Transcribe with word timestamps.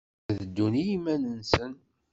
Ad 0.31 0.37
ddun 0.43 0.73
i 0.81 0.83
yiman-nsen. 0.87 1.71